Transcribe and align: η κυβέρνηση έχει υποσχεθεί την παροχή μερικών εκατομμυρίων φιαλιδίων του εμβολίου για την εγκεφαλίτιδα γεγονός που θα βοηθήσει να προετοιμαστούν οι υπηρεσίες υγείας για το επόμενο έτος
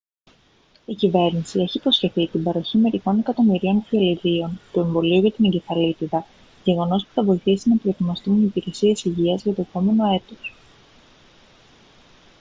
η 0.85 0.95
κυβέρνηση 0.95 1.59
έχει 1.59 1.77
υποσχεθεί 1.77 2.27
την 2.27 2.43
παροχή 2.43 2.77
μερικών 2.77 3.19
εκατομμυρίων 3.19 3.81
φιαλιδίων 3.83 4.59
του 4.71 4.79
εμβολίου 4.79 5.19
για 5.21 5.31
την 5.31 5.45
εγκεφαλίτιδα 5.45 6.25
γεγονός 6.63 7.03
που 7.05 7.13
θα 7.13 7.23
βοηθήσει 7.23 7.69
να 7.69 7.77
προετοιμαστούν 7.77 8.41
οι 8.41 8.51
υπηρεσίες 8.55 9.03
υγείας 9.03 9.43
για 9.43 9.53
το 9.53 9.61
επόμενο 9.61 10.13
έτος 10.13 10.53